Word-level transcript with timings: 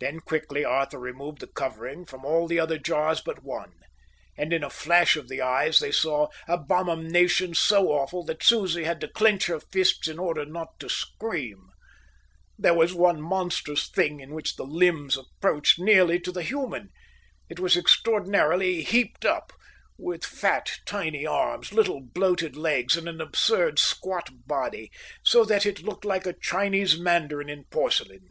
Then 0.00 0.20
quickly 0.20 0.64
Arthur 0.64 0.98
removed 0.98 1.40
the 1.40 1.46
covering 1.46 2.06
from 2.06 2.24
all 2.24 2.48
the 2.48 2.58
other 2.58 2.78
jars 2.78 3.20
but 3.20 3.42
one; 3.44 3.74
and 4.34 4.50
in 4.50 4.64
a 4.64 4.70
flash 4.70 5.14
of 5.14 5.28
the 5.28 5.42
eyes 5.42 5.78
they 5.78 5.92
saw 5.92 6.28
abominations 6.48 7.58
so 7.58 7.88
awful 7.92 8.24
that 8.24 8.42
Susie 8.42 8.84
had 8.84 8.98
to 9.02 9.08
clench 9.08 9.44
her 9.48 9.60
fists 9.60 10.08
in 10.08 10.18
order 10.18 10.46
not 10.46 10.80
to 10.80 10.88
scream. 10.88 11.68
There 12.56 12.72
was 12.72 12.94
one 12.94 13.20
monstrous 13.20 13.90
thing 13.90 14.20
in 14.20 14.30
which 14.32 14.56
the 14.56 14.64
limbs 14.64 15.18
approached 15.18 15.78
nearly 15.78 16.18
to 16.20 16.32
the 16.32 16.42
human. 16.42 16.88
It 17.50 17.60
was 17.60 17.76
extraordinarily 17.76 18.84
heaped 18.84 19.26
up, 19.26 19.52
with 19.98 20.24
fat 20.24 20.72
tiny 20.86 21.26
arms, 21.26 21.74
little 21.74 22.00
bloated 22.00 22.56
legs, 22.56 22.96
and 22.96 23.06
an 23.06 23.20
absurd 23.20 23.78
squat 23.78 24.30
body, 24.46 24.90
so 25.22 25.44
that 25.44 25.66
it 25.66 25.82
looked 25.82 26.06
like 26.06 26.24
a 26.24 26.32
Chinese 26.40 26.98
mandarin 26.98 27.50
in 27.50 27.64
porcelain. 27.64 28.30